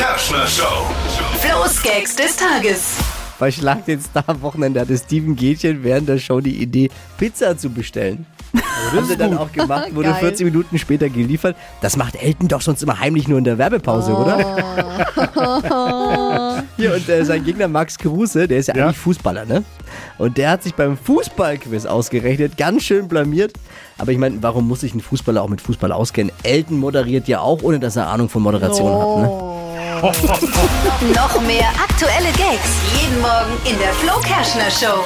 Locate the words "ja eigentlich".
18.76-18.98